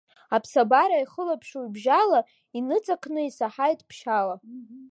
[0.35, 2.19] Аԥсабара иахылаԥшу ибжьала,
[2.57, 4.35] иныҵакны исаҳаит ԥшьаала…